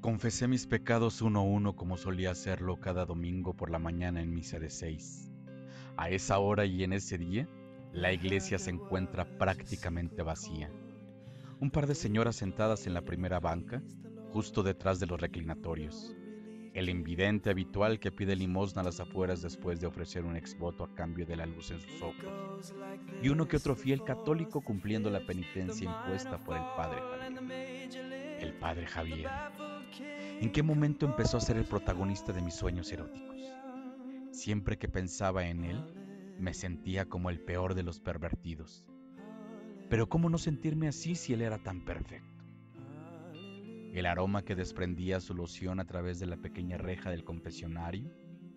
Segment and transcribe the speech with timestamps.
[0.00, 4.32] Confesé mis pecados uno a uno como solía hacerlo cada domingo por la mañana en
[4.32, 5.30] misa de seis.
[5.98, 7.46] A esa hora y en ese día,
[7.92, 10.72] la iglesia se encuentra prácticamente vacía.
[11.60, 13.82] Un par de señoras sentadas en la primera banca,
[14.30, 16.16] justo detrás de los reclinatorios.
[16.72, 20.94] El invidente habitual que pide limosna a las afueras después de ofrecer un exvoto a
[20.94, 22.74] cambio de la luz en sus ojos.
[23.22, 28.38] Y uno que otro fiel católico cumpliendo la penitencia impuesta por el Padre Javier.
[28.40, 29.28] El Padre Javier
[30.40, 33.36] ¿En qué momento empezó a ser el protagonista de mis sueños eróticos?
[34.32, 35.84] Siempre que pensaba en él,
[36.38, 38.86] me sentía como el peor de los pervertidos.
[39.90, 42.42] Pero ¿cómo no sentirme así si él era tan perfecto?
[43.92, 48.10] El aroma que desprendía su loción a través de la pequeña reja del confesionario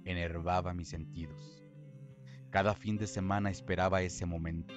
[0.06, 1.66] enervaba mis sentidos.
[2.50, 4.73] Cada fin de semana esperaba ese momento,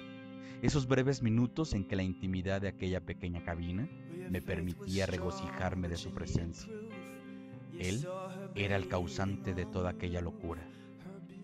[0.61, 3.87] esos breves minutos en que la intimidad de aquella pequeña cabina
[4.29, 6.73] me permitía regocijarme de su presencia.
[7.79, 8.07] Él
[8.55, 10.67] era el causante de toda aquella locura.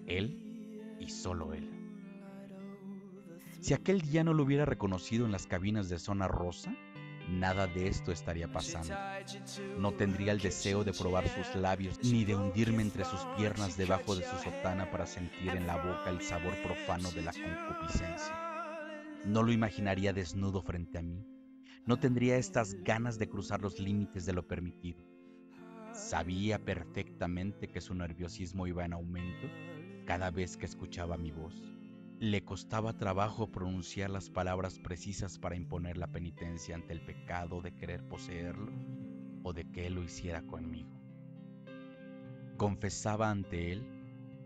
[0.08, 1.70] Él y solo él.
[3.60, 6.76] Si aquel día no lo hubiera reconocido en las cabinas de zona rosa,
[7.30, 8.94] nada de esto estaría pasando.
[9.78, 14.16] No tendría el deseo de probar sus labios ni de hundirme entre sus piernas debajo
[14.16, 18.36] de su sotana para sentir en la boca el sabor profano de la concupiscencia.
[19.26, 21.26] No lo imaginaría desnudo frente a mí.
[21.86, 25.02] No tendría estas ganas de cruzar los límites de lo permitido.
[25.94, 29.48] Sabía perfectamente que su nerviosismo iba en aumento
[30.06, 31.56] cada vez que escuchaba mi voz.
[32.20, 37.76] Le costaba trabajo pronunciar las palabras precisas para imponer la penitencia ante el pecado de
[37.76, 38.72] querer poseerlo
[39.44, 40.90] o de que lo hiciera conmigo.
[42.58, 43.93] Confesaba ante él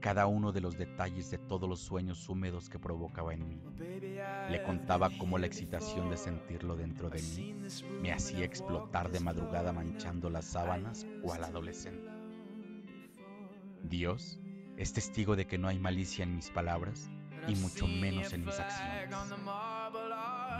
[0.08, 3.61] cada uno de los detalles de todos los sueños húmedos que provocaba en mí.
[4.50, 7.53] Le contaba cómo la excitación de sentirlo dentro de mí
[8.02, 12.09] me hacía explotar de madrugada manchando las sábanas o al adolescente.
[13.83, 14.39] Dios
[14.78, 17.09] es testigo de que no hay malicia en mis palabras
[17.46, 19.13] y mucho menos en mis acciones.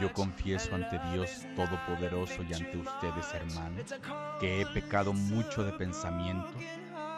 [0.02, 3.96] Yo confieso ante Dios Todopoderoso y ante ustedes, hermanos,
[4.41, 6.52] que he pecado mucho de pensamiento,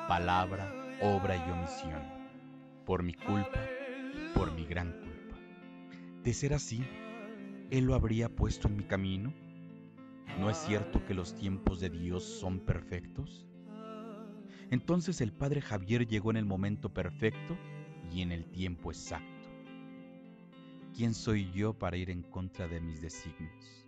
[0.07, 2.19] palabra, obra y omisión,
[2.89, 3.63] por mi culpa,
[4.33, 5.38] por mi gran culpa.
[6.23, 6.83] De ser así,
[7.69, 9.31] Él lo habría puesto en mi camino.
[10.39, 13.47] ¿No es cierto que los tiempos de Dios son perfectos?
[14.72, 17.55] Entonces el Padre Javier llegó en el momento perfecto
[18.11, 19.51] y en el tiempo exacto.
[20.95, 23.85] ¿Quién soy yo para ir en contra de mis designios?